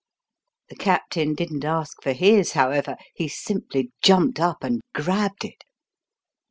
The 0.69 0.75
Captain 0.75 1.35
didn't 1.35 1.63
ask 1.63 2.01
for 2.01 2.13
his, 2.13 2.53
however 2.53 2.97
he 3.13 3.27
simply 3.27 3.91
jumped 4.01 4.39
up 4.39 4.63
and 4.63 4.81
grabbed 4.95 5.45
it. 5.45 5.63